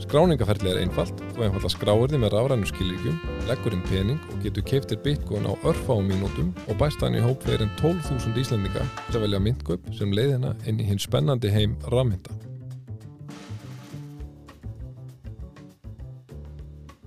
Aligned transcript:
Skráningaferðli 0.00 0.70
er 0.72 0.78
einfalt, 0.80 1.18
þú 1.34 1.44
einfalla 1.44 1.70
skráir 1.70 2.08
þið 2.08 2.22
með 2.22 2.32
rafrænu 2.32 2.68
skilíkjum, 2.70 3.16
leggur 3.50 3.74
inn 3.76 3.82
pening 3.84 4.20
og 4.32 4.38
getur 4.44 4.64
keiftir 4.64 5.00
bitcoin 5.04 5.44
á 5.44 5.52
örfáum 5.68 6.08
mínútum 6.08 6.54
og 6.66 6.78
bæst 6.80 7.02
hann 7.04 7.18
í 7.18 7.20
hóp 7.20 7.44
fyrir 7.44 7.66
en 7.66 7.72
12.000 7.78 8.40
íslendinga 8.40 8.86
til 9.10 9.18
að 9.18 9.26
velja 9.26 9.40
myndgöp 9.44 9.90
sem 9.98 10.14
leiðina 10.16 10.54
inn 10.64 10.80
í 10.80 10.86
hinn 10.88 11.02
spennandi 11.02 11.52
heim 11.52 11.76
rafmynda. 11.92 12.32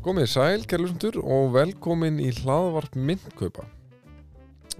Komið 0.04 0.30
sæl, 0.30 0.66
kærlusundur, 0.68 1.18
og 1.24 1.54
velkomin 1.56 2.20
í 2.20 2.30
hlaðvarp 2.44 2.98
myndgöpa. 3.00 3.66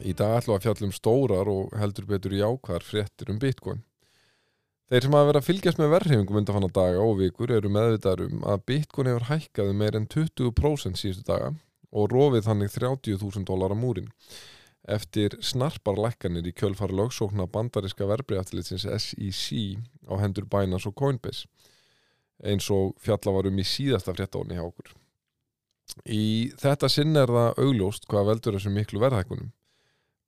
Í 0.04 0.14
dag 0.14 0.38
ætlum 0.38 0.54
við 0.54 0.60
að 0.60 0.66
fjallum 0.68 0.94
stórar 0.94 1.50
og 1.50 1.74
heldur 1.80 2.10
betur 2.10 2.36
jákvæðar 2.36 2.86
fréttir 2.86 3.32
um 3.32 3.42
bitcoin. 3.42 3.82
Þeir 4.92 5.06
sem 5.06 5.16
hafa 5.16 5.28
verið 5.30 5.40
að 5.40 5.48
fylgjast 5.48 5.80
með 5.80 5.94
verðhefingum 5.94 6.40
undan 6.42 6.58
fann 6.58 6.74
daga 6.76 7.04
og 7.04 7.14
vikur 7.22 7.54
eru 7.56 7.70
meðvitaður 7.72 8.26
um 8.28 8.42
að 8.52 8.66
Bitcoin 8.70 9.10
hefur 9.10 9.30
hækkaði 9.30 9.78
meir 9.80 9.98
en 9.98 10.10
20% 10.12 11.00
síðustu 11.00 11.24
daga 11.30 11.54
og 11.94 12.12
rofið 12.12 12.50
þannig 12.50 12.74
30.000 12.76 13.48
dólar 13.48 13.74
á 13.74 13.78
múrin. 13.78 14.10
Eftir 14.84 15.38
snarpar 15.40 15.96
lækkanir 15.96 16.50
í 16.50 16.52
kjölfari 16.52 16.98
lögsókna 17.00 17.48
bandariska 17.48 18.08
verbreyaftilitsins 18.10 18.84
SEC 18.84 19.48
á 20.12 20.14
hendur 20.20 20.50
Binance 20.52 20.90
og 20.92 20.98
Coinbase 21.00 21.48
eins 22.44 22.68
og 22.74 22.98
fjalla 23.00 23.38
var 23.38 23.48
um 23.48 23.60
í 23.60 23.66
síðasta 23.68 24.14
fréttáni 24.16 24.58
hjá 24.58 24.66
okkur. 24.66 24.92
Í 26.10 26.52
þetta 26.60 26.90
sinn 26.92 27.16
er 27.20 27.32
það 27.32 27.60
augljóst 27.64 28.08
hvað 28.10 28.30
veldur 28.32 28.58
þessum 28.58 28.76
miklu 28.78 29.02
verðhækkunum. 29.04 29.52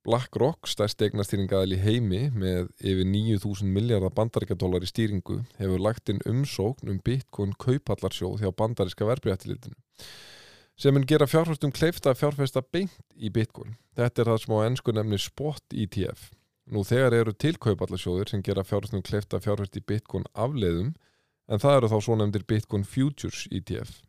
BlackRock, 0.06 0.68
stærst 0.70 1.02
eignastýringaðal 1.02 1.74
í 1.74 1.80
heimi 1.82 2.22
með 2.30 2.68
yfir 2.78 3.08
9.000 3.10 3.66
miljardar 3.74 4.14
bandaríkadólar 4.14 4.86
í 4.86 4.90
stýringu, 4.90 5.40
hefur 5.58 5.82
lagt 5.82 6.12
inn 6.12 6.22
umsókn 6.30 6.92
um 6.92 7.00
Bitcoin 7.02 7.56
kaupallarsjóð 7.58 8.44
hjá 8.44 8.52
bandaríska 8.54 9.08
verbreytilitinu 9.08 9.74
sem 10.76 10.96
en 10.96 11.06
gera 11.08 11.26
fjárfæstum 11.28 11.72
kleifta 11.72 12.12
að 12.12 12.20
fjárfæsta 12.20 12.60
beint 12.60 12.96
í 13.16 13.30
Bitcoin. 13.32 13.78
Þetta 13.96 14.22
er 14.22 14.30
það 14.30 14.40
sem 14.42 14.56
á 14.56 14.58
ennsku 14.66 14.92
nefni 14.92 15.18
Spot 15.20 15.72
ETF. 15.72 16.26
Nú 16.68 16.82
þegar 16.84 17.16
eru 17.16 17.32
til 17.32 17.54
kaupallarsjóðir 17.56 18.32
sem 18.32 18.42
gera 18.44 18.64
fjárfæstum 18.66 19.04
kleifta 19.06 19.38
að 19.38 19.46
fjárfæsta 19.46 19.80
í 19.80 19.86
Bitcoin 19.88 20.28
afleiðum 20.34 20.92
en 21.48 21.62
það 21.62 21.78
eru 21.78 21.90
þá 21.94 21.96
svo 22.04 22.18
nefndir 22.20 22.44
Bitcoin 22.50 22.84
Futures 22.84 23.46
ETF. 23.48 24.02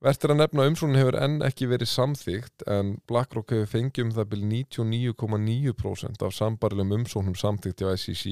Verður 0.00 0.32
að 0.32 0.38
nefna 0.40 0.64
umsóknin 0.64 0.96
hefur 0.96 1.16
enn 1.20 1.42
ekki 1.44 1.66
verið 1.68 1.90
samþygt 1.92 2.62
en 2.72 2.94
BlackRock 3.10 3.52
hefur 3.52 3.68
fengið 3.68 4.06
um 4.06 4.12
það 4.16 4.30
byrj 4.30 4.46
99,9% 4.52 6.24
af 6.24 6.32
sambarlegum 6.32 6.94
umsóknum 6.96 7.36
samþygt 7.36 7.84
hjá 7.84 7.90
SEC 8.00 8.24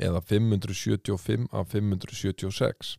eða 0.00 0.22
575 0.24 1.44
af 1.52 1.68
576. 1.74 2.96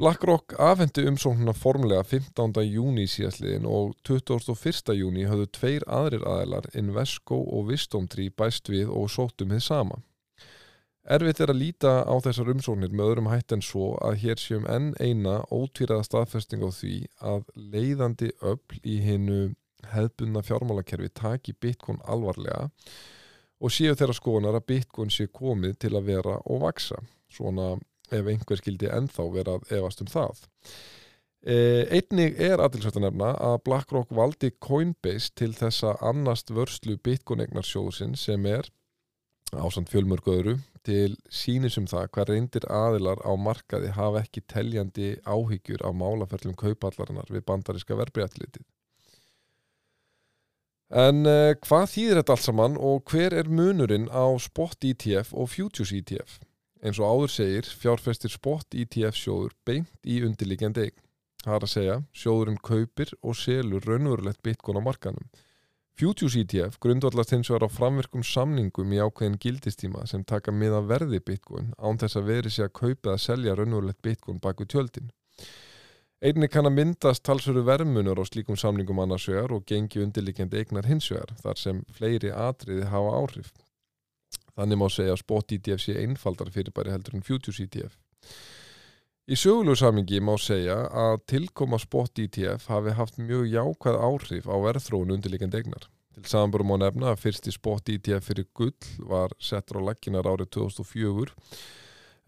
BlackRock 0.00 0.56
afhendi 0.70 1.04
umsóknuna 1.08 1.52
formulega 1.56 2.08
15. 2.08 2.64
júni 2.64 3.04
síðastliðin 3.12 3.68
og 3.68 3.92
21. 4.08 4.96
júni 4.96 5.28
höfðu 5.28 5.52
tveir 5.52 5.84
aðrir 5.84 6.24
aðeilar 6.24 6.72
Invesco 6.80 7.42
og 7.44 7.68
Vistomtree 7.68 8.32
bæst 8.32 8.72
við 8.72 8.88
og 8.88 9.12
sóttum 9.12 9.52
þið 9.52 9.64
sama. 9.68 10.00
Erfitt 11.06 11.38
er 11.38 11.52
að 11.52 11.60
líta 11.60 11.90
á 12.02 12.14
þessar 12.18 12.48
umsóknir 12.50 12.90
með 12.90 13.12
öðrum 13.12 13.28
hætt 13.30 13.52
en 13.54 13.60
svo 13.62 13.92
að 14.02 14.16
hér 14.24 14.40
séum 14.42 14.64
enn 14.66 14.88
eina 14.98 15.36
ótvíraða 15.54 16.02
staðfesting 16.08 16.64
á 16.66 16.70
því 16.74 16.96
að 17.22 17.44
leiðandi 17.54 18.32
öll 18.42 18.80
í 18.82 18.96
hinnu 19.04 19.38
hefðbunna 19.92 20.42
fjármálakerfi 20.42 21.12
taki 21.14 21.54
Bitcoin 21.62 22.00
alvarlega 22.10 22.66
og 23.62 23.72
séu 23.72 23.94
þeirra 23.94 24.16
skoðunar 24.18 24.58
að 24.58 24.66
Bitcoin 24.72 25.12
sé 25.14 25.28
komið 25.30 25.78
til 25.84 25.92
að 25.94 26.10
vera 26.10 26.40
og 26.42 26.64
vaksa, 26.64 26.98
svona 27.30 27.76
ef 28.10 28.26
einhver 28.26 28.58
skildi 28.58 28.90
ennþá 28.90 29.26
vera 29.34 29.56
að 29.60 29.76
efast 29.78 30.02
um 30.02 30.10
það. 30.10 30.42
E, 31.46 31.56
einnig 31.94 32.34
er 32.42 32.58
aðtilsvægt 32.58 32.98
að 32.98 33.06
nefna 33.06 33.30
að 33.52 33.60
BlackRock 33.68 34.10
valdi 34.10 34.50
Coinbase 34.58 35.30
til 35.38 35.52
þessa 35.54 35.94
annast 36.02 36.50
vörslu 36.50 36.98
Bitcoin-egnarsjóðsinn 37.06 38.18
sem 38.18 38.50
er 38.50 38.66
ásand 39.60 39.90
fjölmörgöðuru 39.90 40.56
til 40.86 41.16
sínusum 41.32 41.86
það 41.90 42.08
hvað 42.14 42.30
reyndir 42.30 42.66
aðilar 42.70 43.20
á 43.26 43.32
markaði 43.38 43.92
hafa 43.96 44.22
ekki 44.22 44.42
teljandi 44.50 45.12
áhyggjur 45.26 45.82
á 45.82 45.90
málaferlum 45.90 46.56
kaupallarinnar 46.58 47.30
við 47.32 47.44
bandariska 47.48 47.98
verbreytlitið. 47.98 48.64
En 50.86 51.24
uh, 51.26 51.54
hvað 51.66 51.88
þýðir 51.94 52.20
þetta 52.20 52.36
allt 52.36 52.46
saman 52.46 52.76
og 52.78 53.10
hver 53.10 53.34
er 53.34 53.48
munurinn 53.50 54.06
á 54.06 54.26
Spot 54.38 54.86
ETF 54.86 55.32
og 55.34 55.50
Futures 55.50 55.90
ETF? 55.96 56.38
Eins 56.84 57.00
og 57.02 57.10
áður 57.10 57.32
segir 57.34 57.72
fjárfestir 57.80 58.30
Spot 58.30 58.76
ETF 58.76 59.18
sjóður 59.18 59.56
beint 59.66 60.06
í 60.06 60.20
undirlíkjandi 60.22 60.86
eign. 60.86 61.02
Það 61.42 61.56
er 61.56 61.66
að 61.66 61.72
segja, 61.72 61.96
sjóðurinn 62.14 62.62
kaupir 62.62 63.10
og 63.22 63.34
selur 63.38 63.82
raunverulegt 63.86 64.42
bitcoin 64.46 64.78
á 64.78 64.86
markanum 64.86 65.26
Futures 65.96 66.34
ETF 66.36 66.74
grundvallast 66.84 67.30
hins 67.32 67.48
vegar 67.48 67.64
á 67.64 67.72
framverkum 67.72 68.20
samningum 68.20 68.90
í 68.92 68.98
ákveðin 69.00 69.38
gildistíma 69.40 70.02
sem 70.10 70.26
taka 70.28 70.52
miða 70.52 70.82
verði 70.84 71.22
bitcoin 71.24 71.70
án 71.80 71.96
þess 72.02 72.18
að 72.20 72.26
veri 72.26 72.52
sig 72.52 72.66
að 72.66 72.74
kaupa 72.80 73.14
að 73.14 73.22
selja 73.24 73.54
raunverulegt 73.56 74.02
bitcoin 74.04 74.42
baku 74.44 74.66
tjöldin. 74.68 75.08
Einni 76.20 76.50
kann 76.52 76.68
að 76.68 76.76
myndast 76.76 77.24
talsveru 77.24 77.62
vermunur 77.64 78.20
á 78.20 78.24
slíkum 78.28 78.60
samningum 78.60 79.00
annars 79.00 79.24
vegar 79.30 79.56
og 79.56 79.64
gengi 79.64 80.04
undirlikjandi 80.04 80.60
eignar 80.60 80.84
hins 80.84 81.08
vegar 81.14 81.32
þar 81.40 81.62
sem 81.62 81.80
fleiri 81.96 82.34
atriði 82.44 82.90
hafa 82.92 83.16
áhrif. 83.16 83.50
Þannig 84.52 84.80
má 84.82 84.86
segja 84.92 85.16
að 85.16 85.22
spot 85.24 85.56
ETF 85.56 85.80
sé 85.80 85.96
einfaldar 86.02 86.52
fyrirbæri 86.52 86.92
heldur 86.92 87.16
en 87.16 87.24
Futures 87.24 87.62
ETF. 87.64 87.96
Í 89.26 89.34
sögulegu 89.34 89.74
samingi 89.74 90.20
má 90.22 90.36
segja 90.38 90.76
að 90.94 91.16
tilkoma 91.26 91.80
spot 91.82 92.20
ETF 92.22 92.68
hafi 92.70 92.92
haft 92.94 93.16
mjög 93.18 93.48
jákvæð 93.50 93.96
áhrif 93.98 94.44
á 94.46 94.54
verðþróun 94.62 95.16
undirlikjandi 95.16 95.58
egnar. 95.64 95.88
Til 96.14 96.22
samanbörum 96.30 96.70
má 96.70 96.76
nefna 96.78 97.08
að 97.10 97.24
fyrsti 97.24 97.50
spot 97.50 97.90
ETF 97.90 98.28
fyrir 98.28 98.46
gull 98.54 98.92
var 99.10 99.34
settur 99.42 99.80
á 99.82 99.86
lakkinar 99.88 100.28
árið 100.30 100.52
2004 100.54 101.34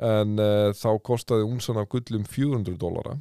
en 0.09 0.43
uh, 0.43 0.75
þá 0.75 0.91
kostaði 1.07 1.47
unsan 1.47 1.79
af 1.79 1.87
gullum 1.95 2.27
400 2.27 2.75
dólara. 2.83 3.15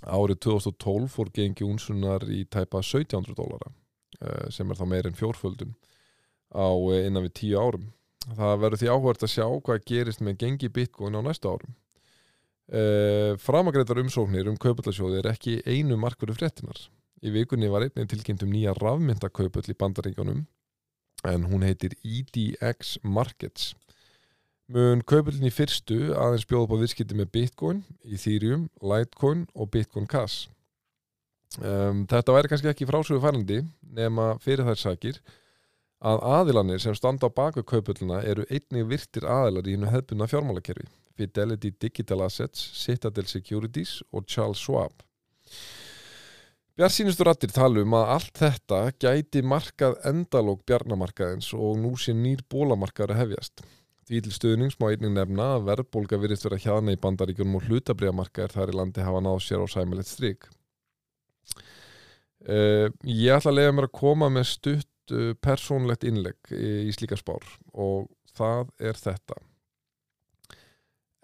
Árið 0.00 0.40
2012 0.48 1.12
fór 1.12 1.32
gengi 1.36 1.68
unsunar 1.68 2.24
í 2.32 2.46
tæpa 2.48 2.80
1700 2.80 3.36
dólara 3.36 3.74
uh, 4.24 4.48
sem 4.48 4.72
er 4.72 4.80
þá 4.80 4.86
meirinn 4.88 5.20
fjórföldun 5.20 5.76
á 6.56 6.72
uh, 6.72 6.96
innan 6.96 7.28
við 7.28 7.36
10 7.44 7.60
árum. 7.60 7.86
Það 8.24 8.56
verður 8.64 8.84
því 8.86 8.90
áhvert 8.96 9.28
að 9.28 9.34
sjá 9.36 9.44
hvað 9.44 9.86
gerist 9.92 10.24
með 10.24 10.40
gengi 10.46 10.72
bitcoin 10.72 11.20
á 11.20 11.28
næsta 11.28 11.52
árum. 11.52 11.76
Uh, 12.70 13.34
Framagreitar 13.42 13.98
umsóknir 13.98 14.46
um 14.46 14.58
kaupallasjóði 14.60 15.18
er 15.18 15.28
ekki 15.32 15.56
einu 15.66 15.96
markverðu 15.98 16.36
fréttinar. 16.38 16.78
Í 17.20 17.32
vikunni 17.34 17.68
var 17.68 17.82
einnig 17.82 18.06
tilkynnt 18.08 18.44
um 18.46 18.52
nýja 18.52 18.76
rafmyndakaupall 18.78 19.66
í 19.66 19.76
bandaríkjónum 19.76 20.44
en 21.28 21.48
hún 21.50 21.66
heitir 21.66 21.96
EDX 22.06 23.00
Markets. 23.02 23.74
Mun 24.70 25.02
kaupallin 25.02 25.48
í 25.48 25.52
fyrstu 25.52 26.14
aðeins 26.14 26.46
bjóða 26.46 26.68
upp 26.68 26.76
á 26.78 26.82
virskiti 26.84 27.18
með 27.18 27.32
Bitcoin, 27.34 27.82
Ethereum, 28.06 28.68
Litecoin 28.78 29.44
og 29.58 29.72
Bitcoin 29.74 30.06
Cash. 30.06 30.46
Um, 31.58 32.04
þetta 32.06 32.36
væri 32.36 32.52
kannski 32.52 32.70
ekki 32.70 32.86
frásögu 32.86 33.18
færandi 33.24 33.64
nema 33.82 34.36
fyrir 34.38 34.62
þær 34.68 34.78
sakir 34.78 35.18
að 36.00 36.22
aðilanir 36.24 36.80
sem 36.80 36.96
standa 36.96 37.28
á 37.28 37.36
baku 37.36 37.62
kaupallina 37.66 38.22
eru 38.24 38.46
einnig 38.48 38.88
virtir 38.88 39.26
aðilar 39.28 39.68
í 39.68 39.76
hennu 39.76 39.90
hefðbunna 39.92 40.28
fjármálakerfi. 40.30 40.88
Fidelity 41.20 41.74
Digital 41.76 42.24
Assets, 42.24 42.62
Citadel 42.80 43.28
Securities 43.28 43.98
og 44.12 44.24
Charles 44.26 44.62
Schwab. 44.62 45.04
Bjart 46.80 46.94
sínustu 46.94 47.26
rattir 47.26 47.50
tala 47.52 47.82
um 47.82 47.96
að 47.98 48.10
allt 48.14 48.38
þetta 48.40 48.78
gæti 49.02 49.42
markað 49.44 49.98
endalók 50.08 50.62
bjarnamarkaðins 50.64 51.50
og 51.52 51.76
nú 51.82 51.90
sé 52.00 52.14
nýr 52.16 52.40
bólamarkaður 52.48 53.12
að 53.12 53.20
hefjast. 53.20 53.64
Því 54.08 54.22
til 54.24 54.32
stuðnings 54.32 54.78
má 54.80 54.86
einnig 54.88 55.12
nefna 55.12 55.50
að 55.58 55.66
verðbólka 55.68 56.18
virðist 56.22 56.46
vera 56.46 56.58
hjaðna 56.62 56.94
í 56.96 57.00
bandaríkunum 57.02 57.58
og 57.58 57.68
hlutabriðamarkaður 57.68 58.56
þar 58.56 58.72
í 58.72 58.78
landi 58.78 59.04
hafa 59.04 59.20
náð 59.26 59.42
sér 59.44 59.60
á 59.62 59.66
sæmilegt 59.68 60.08
stryk. 60.08 60.48
Uh, 62.40 62.88
ég 63.04 63.36
ætla 63.36 63.52
að 63.52 63.58
lega 63.58 63.76
mér 63.76 63.90
að 63.90 63.96
koma 64.00 64.30
með 64.32 64.48
stutt 64.54 64.89
uh, 65.14 65.30
persónlegt 65.42 66.06
innlegg 66.08 66.52
í, 66.54 66.90
slíka 66.94 67.18
spár 67.18 67.46
og 67.72 68.10
það 68.36 68.70
er 68.80 68.98
þetta 68.98 69.38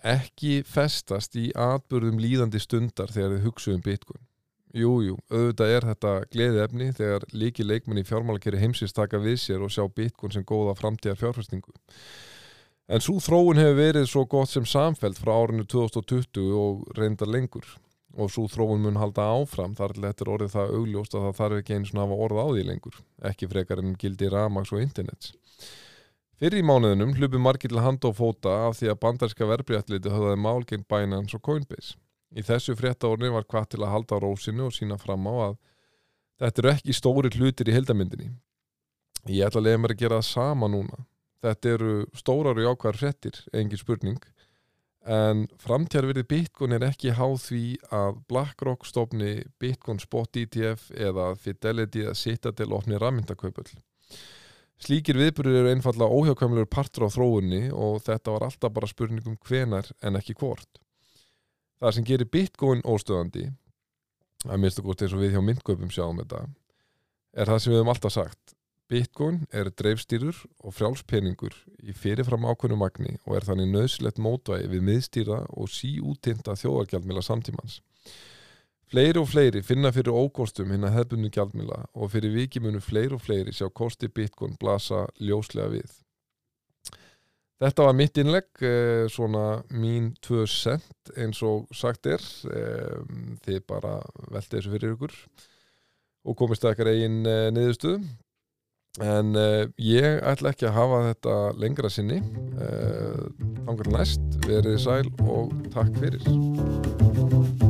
ekki 0.07 0.61
festast 0.67 1.37
í 1.39 1.49
atbyrðum 1.59 2.21
líðandi 2.23 2.61
stundar 2.63 3.11
þegar 3.11 3.37
þið 3.37 3.47
hugsa 3.47 3.73
um 3.75 3.83
bitcoin. 3.83 4.23
Jújú, 4.77 5.03
jú, 5.07 5.17
auðvitað 5.33 5.73
er 5.73 5.87
þetta 5.89 6.13
gleði 6.35 6.63
efni 6.63 6.89
þegar 6.95 7.25
líki 7.33 7.65
leikmenni 7.65 8.03
í 8.05 8.07
fjármálakeri 8.07 8.61
heimsins 8.61 8.93
taka 8.95 9.19
við 9.23 9.39
sér 9.41 9.65
og 9.65 9.73
sjá 9.73 9.87
bitcoin 9.89 10.35
sem 10.35 10.45
góða 10.45 10.77
framtíðar 10.77 11.19
fjárfæstingu. 11.23 11.73
En 12.87 13.03
svo 13.03 13.17
þróun 13.23 13.59
hefur 13.59 13.79
verið 13.81 14.07
svo 14.11 14.27
gott 14.31 14.53
sem 14.53 14.67
samfelt 14.69 15.19
frá 15.19 15.33
árinu 15.33 15.65
2020 15.67 16.53
og 16.61 16.85
reyndar 16.99 17.31
lengur 17.33 17.67
og 18.17 18.31
svo 18.33 18.47
þróun 18.51 18.85
mun 18.85 19.01
halda 19.01 19.27
áfram. 19.37 19.75
Þar 19.77 19.95
til 19.95 20.05
þetta 20.07 20.25
er 20.25 20.31
orðið 20.35 20.55
það 20.55 20.73
augljóst 20.79 21.17
að 21.17 21.27
það 21.27 21.37
þarf 21.41 21.59
ekki 21.61 21.77
einu 21.77 21.91
svona 21.91 22.05
að 22.05 22.09
hafa 22.13 22.25
orð 22.27 22.41
á 22.41 22.47
því 22.49 22.65
lengur. 22.71 22.97
Ekki 23.31 23.51
frekar 23.53 23.83
en 23.83 23.99
gildi 24.01 24.31
ramags 24.33 24.73
og 24.73 24.83
internets. 24.83 25.35
Fyrir 26.37 26.61
í 26.61 26.67
mánuðinum 26.69 27.15
hlupi 27.17 27.41
margir 27.41 27.73
til 27.73 27.81
hand 27.81 28.05
og 28.05 28.17
fóta 28.19 28.57
af 28.67 28.81
því 28.81 28.91
að 28.93 29.01
bandarska 29.05 29.49
verbreytliti 29.49 30.13
höfðaði 30.13 30.41
mál 30.41 30.67
gegn 30.69 30.85
Binance 30.89 31.37
og 31.39 31.45
Coinbase. 31.45 31.97
Í 32.37 32.45
þessu 32.45 32.75
fréttaórni 32.77 33.31
var 33.33 33.47
hvað 33.49 33.71
til 33.73 33.85
að 33.85 33.95
halda 33.95 34.19
rósinu 34.21 34.67
og 34.67 34.75
sína 34.77 34.99
fram 35.01 35.25
á 35.31 35.35
að 35.47 35.55
þetta 36.43 36.63
eru 36.63 36.73
ekki 36.75 36.97
stóri 36.97 37.31
hlutir 37.33 37.71
í 37.71 37.77
heldamindinni 37.77 38.35
Ég 39.27 39.47
ætla 39.47 39.59
að 39.59 39.67
leiða 39.67 39.79
mér 39.83 39.93
að 39.95 40.03
gera 40.03 40.19
það 40.21 40.29
sama 40.29 40.69
núna. 40.71 41.05
Þetta 41.43 41.71
eru 41.73 41.95
stórar 42.15 42.59
og 42.59 42.63
jákvæðar 42.63 42.99
fréttir, 43.01 43.39
engin 43.53 43.81
spurning 43.81 44.21
en 45.07 45.45
framtjárverði 45.63 46.25
Bitcoin 46.27 46.75
er 46.77 46.85
ekki 46.89 47.15
háð 47.15 47.37
því 47.45 47.65
að 47.95 48.17
BlackRock 48.31 48.87
stofni 48.89 49.45
Bitcoin 49.63 50.01
Spot 50.03 50.39
ETF 50.41 50.89
eða 50.93 51.29
Fidelity 51.39 52.03
eða 52.05 52.17
Citadel 52.19 52.73
ofni 52.75 52.99
rammyndakaupöld. 52.99 53.71
Slíkir 54.83 55.17
viðburður 55.17 55.63
eru 55.63 55.71
einfallega 55.73 56.13
óhjákvæmlegur 56.13 56.69
partur 56.69 57.07
á 57.07 57.15
þróunni 57.15 57.63
og 57.73 58.03
þetta 58.05 58.35
var 58.35 58.45
alltaf 58.49 58.75
bara 58.77 58.91
spurningum 58.91 59.39
hvenar 59.47 59.89
en 60.05 60.19
ekki 60.19 60.37
hvort. 60.37 60.83
Það 61.81 61.97
sem 61.97 62.09
gerir 62.09 62.31
Bitcoin 62.33 62.85
óstöðandi, 62.85 63.49
að 64.45 64.61
minnst 64.61 64.83
okkur 64.83 65.01
eins 65.01 65.17
og 65.17 65.23
við 65.23 65.37
hjá 65.37 65.43
myndkaupum 65.45 65.93
sjáum 65.93 66.21
þetta, 66.21 66.43
er 67.37 67.51
það 67.51 67.63
sem 67.63 67.73
við 67.73 67.81
hefum 67.81 67.93
alltaf 67.95 68.15
sagt. 68.15 68.46
Bitcoin 68.87 69.41
er 69.51 69.67
dreifstýrur 69.75 70.37
og 70.63 70.75
frjálspenningur 70.77 71.55
í 71.83 71.91
fyrirfram 71.97 72.45
ákveðnu 72.47 72.77
magni 72.79 73.17
og 73.25 73.35
er 73.35 73.47
þannig 73.49 73.73
nöðsilegt 73.73 74.21
mótvægi 74.23 74.69
við 74.71 74.85
miðstýra 74.87 75.39
og 75.51 75.71
síútinda 75.75 76.55
þjóðargjaldmila 76.61 77.25
samtímans. 77.27 77.81
Fleiri 78.87 79.19
og 79.19 79.27
fleiri 79.27 79.65
finna 79.67 79.91
fyrir 79.91 80.15
ókostum 80.15 80.71
hinn 80.71 80.87
að 80.87 81.01
hefðbunni 81.01 81.33
gjaldmila 81.35 81.81
og 81.99 82.13
fyrir 82.13 82.31
vikimunu 82.37 82.79
fleiri 82.79 83.17
og 83.17 83.25
fleiri 83.25 83.55
sjá 83.57 83.67
kosti 83.75 84.07
Bitcoin 84.07 84.55
blasa 84.61 85.09
ljóslega 85.19 85.73
við. 85.73 85.97
Þetta 87.59 87.89
var 87.89 87.97
mitt 87.97 88.21
innlegg, 88.21 88.47
eh, 88.61 89.09
svona 89.11 89.65
mín 89.73 90.13
2 90.23 90.47
cent 90.47 91.11
eins 91.17 91.43
og 91.43 91.67
sagt 91.75 92.07
er, 92.07 92.23
þið 93.43 93.67
bara 93.67 93.99
velti 94.31 94.61
þessu 94.61 94.71
fyrir 94.77 94.95
ykkur 94.95 95.17
og 96.27 96.37
komist 96.39 96.63
það 96.63 96.77
ekkar 96.77 96.93
eigin 96.93 97.19
eh, 97.27 97.51
niðurstuðu 97.51 97.99
en 99.05 99.37
uh, 99.37 99.67
ég 99.83 100.21
ætla 100.25 100.55
ekki 100.55 100.71
að 100.71 100.77
hafa 100.79 101.03
þetta 101.11 101.37
lengra 101.61 101.93
sinni. 101.93 102.23
Uh, 102.57 103.29
þangar 103.67 103.93
næst, 103.99 104.27
verið 104.47 104.81
sæl 104.87 105.09
og 105.27 105.53
takk 105.75 105.97
fyrir 106.01 107.66